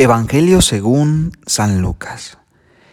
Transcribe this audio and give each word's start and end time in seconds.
Evangelio 0.00 0.60
según 0.60 1.32
San 1.44 1.82
Lucas. 1.82 2.38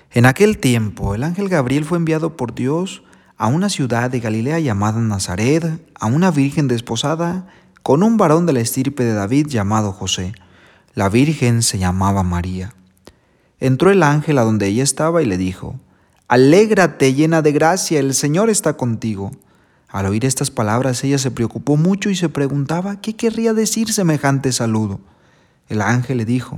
En 0.09 0.25
aquel 0.25 0.57
tiempo 0.57 1.13
el 1.13 1.21
ángel 1.21 1.49
Gabriel 1.49 1.85
fue 1.85 1.99
enviado 1.99 2.35
por 2.35 2.55
Dios 2.55 3.03
a 3.37 3.45
una 3.45 3.69
ciudad 3.69 4.09
de 4.09 4.19
Galilea 4.19 4.59
llamada 4.59 4.99
Nazaret, 4.99 5.87
a 5.99 6.07
una 6.07 6.31
virgen 6.31 6.67
desposada 6.67 7.45
con 7.83 8.01
un 8.01 8.17
varón 8.17 8.47
de 8.47 8.53
la 8.53 8.61
estirpe 8.61 9.03
de 9.03 9.13
David 9.13 9.45
llamado 9.49 9.91
José. 9.91 10.33
La 10.95 11.07
virgen 11.07 11.61
se 11.61 11.77
llamaba 11.77 12.23
María. 12.23 12.73
Entró 13.59 13.91
el 13.91 14.01
ángel 14.01 14.39
a 14.39 14.43
donde 14.43 14.65
ella 14.65 14.81
estaba 14.81 15.21
y 15.21 15.27
le 15.27 15.37
dijo, 15.37 15.79
Alégrate 16.27 17.13
llena 17.13 17.43
de 17.43 17.51
gracia, 17.51 17.99
el 17.99 18.15
Señor 18.15 18.49
está 18.49 18.77
contigo. 18.77 19.29
Al 19.89 20.07
oír 20.07 20.25
estas 20.25 20.49
palabras 20.49 21.03
ella 21.03 21.19
se 21.19 21.29
preocupó 21.29 21.77
mucho 21.77 22.09
y 22.09 22.15
se 22.15 22.29
preguntaba 22.29 22.99
qué 22.99 23.15
querría 23.15 23.53
decir 23.53 23.93
semejante 23.93 24.51
saludo. 24.51 25.01
El 25.69 25.81
ángel 25.81 26.17
le 26.17 26.25
dijo, 26.25 26.57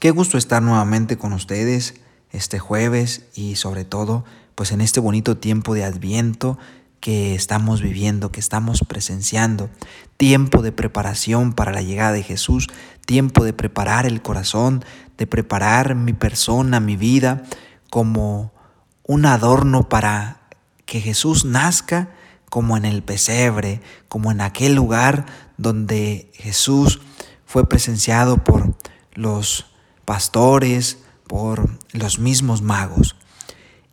Qué 0.00 0.12
gusto 0.12 0.38
estar 0.38 0.62
nuevamente 0.62 1.18
con 1.18 1.34
ustedes 1.34 1.92
este 2.32 2.58
jueves 2.58 3.26
y 3.34 3.56
sobre 3.56 3.84
todo 3.84 4.24
pues 4.54 4.72
en 4.72 4.80
este 4.80 4.98
bonito 4.98 5.36
tiempo 5.36 5.74
de 5.74 5.84
adviento 5.84 6.58
que 7.00 7.34
estamos 7.34 7.82
viviendo, 7.82 8.32
que 8.32 8.40
estamos 8.40 8.80
presenciando, 8.88 9.68
tiempo 10.16 10.62
de 10.62 10.72
preparación 10.72 11.52
para 11.52 11.70
la 11.70 11.82
llegada 11.82 12.12
de 12.12 12.22
Jesús, 12.22 12.68
tiempo 13.04 13.44
de 13.44 13.52
preparar 13.52 14.06
el 14.06 14.22
corazón, 14.22 14.82
de 15.18 15.26
preparar 15.26 15.94
mi 15.94 16.14
persona, 16.14 16.80
mi 16.80 16.96
vida 16.96 17.42
como 17.90 18.54
un 19.02 19.26
adorno 19.26 19.90
para 19.90 20.40
que 20.86 21.02
Jesús 21.02 21.44
nazca 21.44 22.08
como 22.48 22.78
en 22.78 22.86
el 22.86 23.02
pesebre, 23.02 23.82
como 24.08 24.32
en 24.32 24.40
aquel 24.40 24.74
lugar 24.74 25.26
donde 25.58 26.32
Jesús 26.32 27.02
fue 27.44 27.68
presenciado 27.68 28.42
por 28.42 28.74
los 29.12 29.69
pastores, 30.10 30.98
por 31.28 31.70
los 31.92 32.18
mismos 32.18 32.62
magos. 32.62 33.14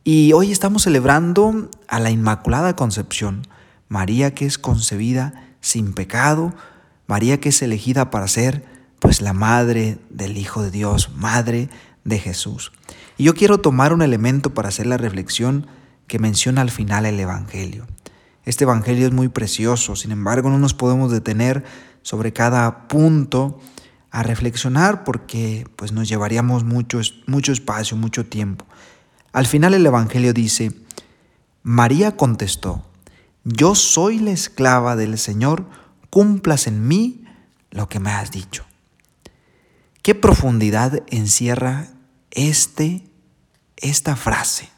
Y 0.04 0.34
hoy 0.34 0.52
estamos 0.52 0.82
celebrando 0.82 1.70
a 1.88 2.00
la 2.00 2.10
Inmaculada 2.10 2.76
Concepción, 2.76 3.46
María 3.88 4.34
que 4.34 4.48
es 4.48 4.58
concebida 4.58 5.54
sin 5.62 5.94
pecado, 5.94 6.56
María 7.06 7.40
que 7.40 7.50
es 7.50 7.62
elegida 7.62 8.10
para 8.10 8.28
ser 8.28 8.66
pues 8.98 9.22
la 9.22 9.34
madre 9.34 10.00
del 10.10 10.38
Hijo 10.38 10.64
de 10.64 10.72
Dios, 10.72 11.12
madre 11.16 11.70
de 12.04 12.18
Jesús. 12.18 12.72
Y 13.20 13.26
yo 13.26 13.36
quiero 13.36 13.60
tomar 13.60 13.94
un 13.94 14.02
elemento 14.02 14.56
para 14.56 14.70
hacer 14.70 14.88
la 14.88 14.98
reflexión 14.98 15.68
que 16.08 16.18
menciona 16.18 16.62
al 16.62 16.72
final 16.72 17.06
el 17.06 17.20
Evangelio. 17.20 17.86
Este 18.44 18.64
Evangelio 18.64 19.06
es 19.06 19.14
muy 19.14 19.28
precioso, 19.28 19.96
sin 19.96 20.10
embargo 20.10 20.50
no 20.50 20.58
nos 20.58 20.74
podemos 20.74 21.12
detener 21.12 21.64
sobre 22.02 22.34
cada 22.34 22.88
punto 22.88 23.60
a 24.12 24.24
reflexionar 24.24 25.04
porque 25.04 25.66
pues 25.76 25.92
nos 25.92 26.08
llevaríamos 26.08 26.64
mucho, 26.64 27.02
mucho 27.26 27.52
espacio, 27.52 27.98
mucho 27.98 28.26
tiempo. 28.26 28.66
Al 29.34 29.46
final 29.46 29.74
el 29.74 29.86
Evangelio 29.86 30.34
dice, 30.34 30.72
María 31.64 32.16
contestó, 32.16 32.86
yo 33.44 33.76
soy 33.76 34.20
la 34.20 34.32
esclava 34.32 34.96
del 34.96 35.18
Señor, 35.18 35.66
cumplas 36.10 36.68
en 36.68 36.88
mí 36.88 37.26
lo 37.72 37.90
que 37.90 38.00
me 38.00 38.12
has 38.12 38.32
dicho. 38.32 38.66
¿Qué 40.02 40.16
profundidad 40.16 41.04
encierra 41.08 41.88
este, 42.32 43.04
esta 43.76 44.16
frase? 44.16 44.70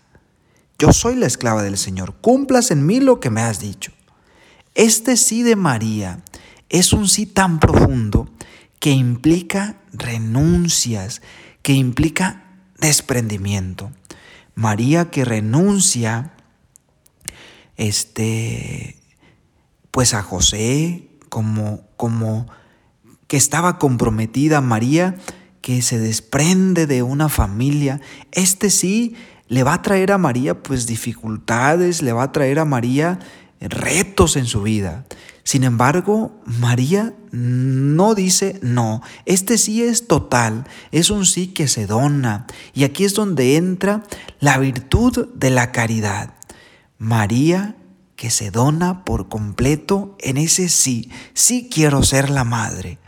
Yo 0.80 0.94
soy 0.94 1.16
la 1.16 1.28
esclava 1.28 1.62
del 1.62 1.78
Señor, 1.78 2.16
cumplas 2.22 2.72
en 2.72 2.86
mí 2.86 3.00
lo 3.00 3.20
que 3.20 3.30
me 3.30 3.42
has 3.42 3.60
dicho. 3.60 3.92
Este 4.76 5.18
sí 5.18 5.44
de 5.44 5.56
María 5.56 6.22
es 6.70 6.94
un 6.94 7.08
sí 7.08 7.26
tan 7.26 7.60
profundo 7.60 8.30
que 8.80 8.92
implica 8.92 9.78
renuncias, 9.94 11.22
que 11.62 11.74
implica 11.74 12.44
desprendimiento. 12.80 13.92
María 14.56 15.10
que 15.10 15.26
renuncia 15.26 16.34
este 17.78 18.98
pues 19.92 20.14
a 20.14 20.22
José 20.22 21.10
como 21.30 21.82
como 21.96 22.48
que 23.28 23.38
estaba 23.38 23.78
comprometida 23.80 24.62
María 24.62 25.16
que 25.62 25.82
se 25.82 26.00
desprende 26.00 26.88
de 26.88 27.04
una 27.04 27.30
familia, 27.30 28.02
este 28.32 28.70
sí 28.70 29.16
le 29.48 29.64
va 29.64 29.74
a 29.74 29.82
traer 29.82 30.12
a 30.12 30.18
María 30.18 30.64
pues 30.64 30.88
dificultades, 30.88 32.02
le 32.02 32.14
va 32.14 32.24
a 32.24 32.32
traer 32.32 32.60
a 32.60 32.66
María 32.66 33.20
retos 33.60 34.36
en 34.36 34.46
su 34.46 34.62
vida. 34.62 35.06
Sin 35.50 35.64
embargo, 35.64 36.32
María 36.46 37.16
no 37.32 38.14
dice 38.14 38.60
no, 38.62 39.02
este 39.26 39.58
sí 39.58 39.82
es 39.82 40.06
total, 40.06 40.68
es 40.92 41.10
un 41.10 41.26
sí 41.26 41.48
que 41.48 41.68
se 41.68 41.88
dona. 41.88 42.46
Y 42.76 42.84
aquí 42.84 43.04
es 43.04 43.16
donde 43.16 43.56
entra 43.56 44.04
la 44.40 44.60
virtud 44.60 45.30
de 45.34 45.50
la 45.50 45.72
caridad. 45.72 46.36
María 47.00 47.76
que 48.16 48.30
se 48.30 48.52
dona 48.52 49.04
por 49.04 49.28
completo 49.28 50.16
en 50.20 50.38
ese 50.38 50.70
sí, 50.70 51.10
sí 51.34 51.68
quiero 51.74 52.04
ser 52.04 52.30
la 52.30 52.44
madre. 52.44 53.00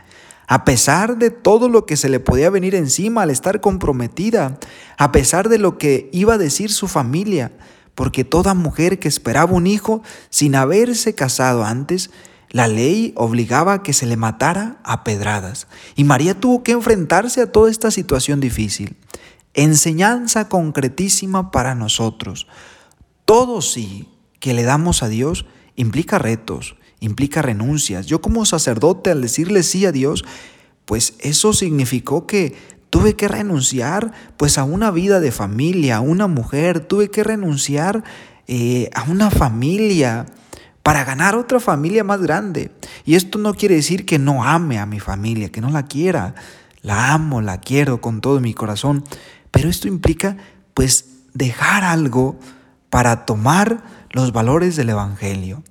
A 0.48 0.64
pesar 0.64 1.18
de 1.18 1.30
todo 1.30 1.68
lo 1.68 1.86
que 1.86 1.96
se 1.96 2.08
le 2.08 2.18
podía 2.18 2.50
venir 2.50 2.74
encima 2.74 3.22
al 3.22 3.30
estar 3.30 3.60
comprometida, 3.60 4.58
a 4.98 5.12
pesar 5.12 5.48
de 5.48 5.58
lo 5.58 5.78
que 5.78 6.10
iba 6.12 6.34
a 6.34 6.38
decir 6.38 6.72
su 6.72 6.88
familia, 6.88 7.52
porque 7.94 8.24
toda 8.24 8.54
mujer 8.54 8.98
que 8.98 9.06
esperaba 9.06 9.52
un 9.52 9.68
hijo 9.68 10.02
sin 10.28 10.56
haberse 10.56 11.14
casado 11.14 11.62
antes, 11.62 12.10
la 12.52 12.68
ley 12.68 13.14
obligaba 13.16 13.82
que 13.82 13.94
se 13.94 14.06
le 14.06 14.16
matara 14.16 14.76
a 14.84 15.04
pedradas 15.04 15.66
y 15.96 16.04
María 16.04 16.38
tuvo 16.38 16.62
que 16.62 16.72
enfrentarse 16.72 17.40
a 17.40 17.50
toda 17.50 17.70
esta 17.70 17.90
situación 17.90 18.40
difícil. 18.40 18.94
Enseñanza 19.54 20.48
concretísima 20.48 21.50
para 21.50 21.74
nosotros. 21.74 22.46
Todo 23.24 23.62
sí 23.62 24.08
que 24.38 24.52
le 24.52 24.64
damos 24.64 25.02
a 25.02 25.08
Dios 25.08 25.46
implica 25.76 26.18
retos, 26.18 26.76
implica 27.00 27.40
renuncias. 27.40 28.06
Yo 28.06 28.20
como 28.20 28.44
sacerdote 28.44 29.10
al 29.10 29.22
decirle 29.22 29.62
sí 29.62 29.86
a 29.86 29.92
Dios, 29.92 30.24
pues 30.84 31.14
eso 31.20 31.54
significó 31.54 32.26
que 32.26 32.54
tuve 32.90 33.14
que 33.14 33.28
renunciar 33.28 34.12
pues 34.36 34.58
a 34.58 34.64
una 34.64 34.90
vida 34.90 35.20
de 35.20 35.32
familia, 35.32 35.96
a 35.96 36.00
una 36.00 36.26
mujer, 36.26 36.80
tuve 36.80 37.10
que 37.10 37.24
renunciar 37.24 38.04
eh, 38.46 38.90
a 38.94 39.04
una 39.04 39.30
familia, 39.30 40.26
para 40.82 41.04
ganar 41.04 41.34
otra 41.34 41.60
familia 41.60 42.04
más 42.04 42.20
grande. 42.20 42.70
Y 43.04 43.14
esto 43.14 43.38
no 43.38 43.54
quiere 43.54 43.76
decir 43.76 44.04
que 44.04 44.18
no 44.18 44.44
ame 44.44 44.78
a 44.78 44.86
mi 44.86 45.00
familia, 45.00 45.50
que 45.50 45.60
no 45.60 45.70
la 45.70 45.86
quiera. 45.86 46.34
La 46.82 47.12
amo, 47.12 47.40
la 47.40 47.58
quiero 47.58 48.00
con 48.00 48.20
todo 48.20 48.40
mi 48.40 48.54
corazón. 48.54 49.04
Pero 49.50 49.68
esto 49.68 49.86
implica 49.86 50.36
pues 50.74 51.06
dejar 51.34 51.84
algo 51.84 52.38
para 52.90 53.24
tomar 53.24 53.82
los 54.10 54.32
valores 54.32 54.76
del 54.76 54.90
Evangelio. 54.90 55.62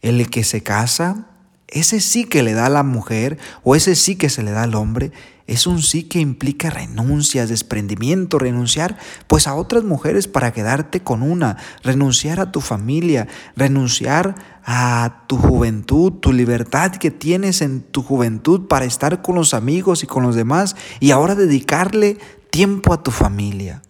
El 0.00 0.28
que 0.28 0.42
se 0.42 0.62
casa, 0.62 1.26
ese 1.68 2.00
sí 2.00 2.24
que 2.24 2.42
le 2.42 2.52
da 2.52 2.66
a 2.66 2.70
la 2.70 2.82
mujer 2.82 3.38
o 3.62 3.76
ese 3.76 3.94
sí 3.94 4.16
que 4.16 4.28
se 4.28 4.42
le 4.42 4.50
da 4.50 4.64
al 4.64 4.74
hombre, 4.74 5.12
es 5.52 5.66
un 5.66 5.82
sí 5.82 6.04
que 6.04 6.18
implica 6.18 6.70
renuncias, 6.70 7.50
desprendimiento, 7.50 8.38
renunciar 8.38 8.96
pues 9.26 9.46
a 9.46 9.54
otras 9.54 9.84
mujeres 9.84 10.26
para 10.26 10.52
quedarte 10.52 11.02
con 11.02 11.22
una, 11.22 11.58
renunciar 11.82 12.40
a 12.40 12.50
tu 12.50 12.62
familia, 12.62 13.28
renunciar 13.54 14.34
a 14.64 15.24
tu 15.26 15.36
juventud, 15.36 16.12
tu 16.14 16.32
libertad 16.32 16.92
que 16.92 17.10
tienes 17.10 17.60
en 17.60 17.82
tu 17.82 18.02
juventud 18.02 18.66
para 18.66 18.86
estar 18.86 19.20
con 19.20 19.34
los 19.34 19.52
amigos 19.52 20.02
y 20.02 20.06
con 20.06 20.22
los 20.22 20.36
demás 20.36 20.74
y 21.00 21.10
ahora 21.10 21.34
dedicarle 21.34 22.18
tiempo 22.50 22.94
a 22.94 23.02
tu 23.02 23.10
familia. 23.10 23.82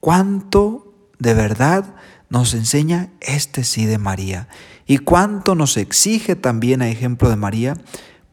¿Cuánto 0.00 0.94
de 1.18 1.34
verdad 1.34 1.94
nos 2.30 2.54
enseña 2.54 3.10
este 3.20 3.62
sí 3.64 3.84
de 3.84 3.98
María? 3.98 4.48
¿Y 4.86 4.98
cuánto 4.98 5.54
nos 5.54 5.76
exige 5.76 6.34
también 6.34 6.80
a 6.80 6.88
ejemplo 6.88 7.28
de 7.28 7.36
María? 7.36 7.76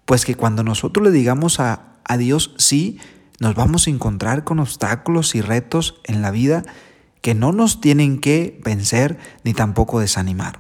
Pues 0.06 0.24
que 0.24 0.36
cuando 0.36 0.64
nosotros 0.64 1.06
le 1.06 1.12
digamos 1.12 1.60
a, 1.60 1.89
a 2.10 2.18
Dios 2.18 2.56
sí, 2.58 3.00
nos 3.40 3.54
vamos 3.54 3.86
a 3.86 3.92
encontrar 3.92 4.44
con 4.44 4.60
obstáculos 4.60 5.36
y 5.36 5.42
retos 5.42 6.02
en 6.04 6.24
la 6.24 6.32
vida 6.32 6.64
que 7.22 7.36
no 7.36 7.52
nos 7.54 7.82
tienen 7.82 8.20
que 8.20 8.60
vencer 8.66 9.20
ni 9.44 9.54
tampoco 9.54 10.00
desanimar. 10.00 10.60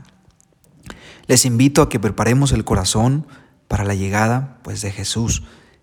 Les 1.26 1.46
invito 1.46 1.82
a 1.82 1.90
que 1.90 2.00
preparemos 2.00 2.52
el 2.52 2.66
corazón 2.66 3.26
para 3.68 3.84
la 3.84 3.96
llegada 3.96 4.60
pues, 4.62 4.82
de 4.82 4.92
Jesús 4.92 5.42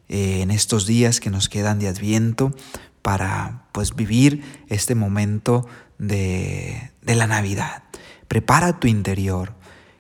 eh, 0.09 0.41
en 0.41 0.53
estos 0.53 0.87
días 0.87 1.19
que 1.19 1.31
nos 1.31 1.49
quedan 1.49 1.81
de 1.81 1.89
Adviento 1.89 2.55
para 3.03 3.67
pues, 3.73 3.97
vivir 3.97 4.45
este 4.69 4.95
momento 4.95 5.67
de, 5.99 6.93
de 7.03 7.15
la 7.17 7.27
Navidad. 7.27 7.83
Prepara 8.29 8.79
tu 8.79 8.87
interior. 8.87 9.56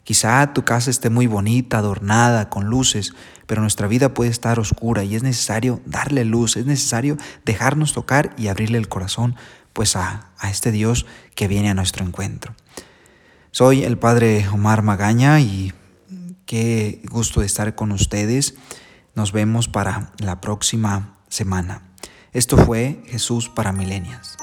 Quizá 0.06 0.52
tu 0.52 0.64
casa 0.64 0.88
esté 0.88 1.10
muy 1.10 1.26
bonita, 1.26 1.78
adornada, 1.78 2.48
con 2.48 2.66
luces, 2.66 3.12
pero 3.46 3.60
nuestra 3.60 3.88
vida 3.88 4.14
puede 4.14 4.30
estar 4.30 4.60
oscura 4.60 5.02
y 5.02 5.16
es 5.16 5.24
necesario 5.24 5.80
darle 5.84 6.24
luz, 6.24 6.56
es 6.56 6.64
necesario 6.64 7.16
dejarnos 7.44 7.92
tocar 7.92 8.32
y 8.38 8.46
abrirle 8.46 8.78
el 8.78 8.88
corazón 8.88 9.34
pues 9.72 9.96
a, 9.96 10.30
a 10.38 10.48
este 10.48 10.70
Dios 10.70 11.06
que 11.34 11.48
viene 11.48 11.70
a 11.70 11.74
nuestro 11.74 12.06
encuentro. 12.06 12.54
Soy 13.50 13.82
el 13.82 13.98
Padre 13.98 14.46
Omar 14.46 14.82
Magaña 14.82 15.40
y 15.40 15.72
qué 16.46 17.02
gusto 17.10 17.40
de 17.40 17.46
estar 17.46 17.74
con 17.74 17.90
ustedes. 17.90 18.54
Nos 19.16 19.32
vemos 19.32 19.66
para 19.66 20.12
la 20.18 20.40
próxima 20.40 21.16
semana. 21.28 21.82
Esto 22.32 22.56
fue 22.56 23.02
Jesús 23.08 23.48
para 23.48 23.72
Milenias. 23.72 24.36